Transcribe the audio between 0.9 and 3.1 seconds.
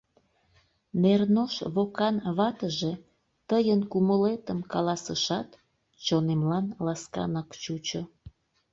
Нернош Вокан ватыже